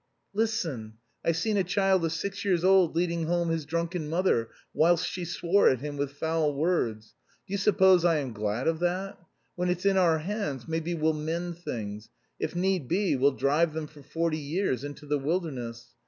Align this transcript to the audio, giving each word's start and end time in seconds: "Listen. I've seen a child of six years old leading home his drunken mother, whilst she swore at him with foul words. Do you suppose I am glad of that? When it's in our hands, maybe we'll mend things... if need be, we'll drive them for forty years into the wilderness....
"Listen. 0.33 0.95
I've 1.23 1.37
seen 1.37 1.57
a 1.57 1.63
child 1.63 2.03
of 2.03 2.11
six 2.11 2.43
years 2.43 2.63
old 2.63 2.95
leading 2.95 3.27
home 3.27 3.51
his 3.51 3.67
drunken 3.67 4.09
mother, 4.09 4.49
whilst 4.73 5.07
she 5.07 5.23
swore 5.23 5.69
at 5.69 5.81
him 5.81 5.95
with 5.95 6.13
foul 6.13 6.55
words. 6.55 7.13
Do 7.45 7.53
you 7.53 7.59
suppose 7.59 8.03
I 8.03 8.17
am 8.17 8.33
glad 8.33 8.67
of 8.67 8.79
that? 8.79 9.19
When 9.55 9.69
it's 9.69 9.85
in 9.85 9.97
our 9.97 10.17
hands, 10.17 10.67
maybe 10.67 10.95
we'll 10.95 11.13
mend 11.13 11.59
things... 11.59 12.09
if 12.39 12.55
need 12.55 12.87
be, 12.87 13.15
we'll 13.15 13.33
drive 13.33 13.73
them 13.75 13.85
for 13.85 14.01
forty 14.01 14.39
years 14.39 14.83
into 14.83 15.05
the 15.05 15.19
wilderness.... 15.19 15.89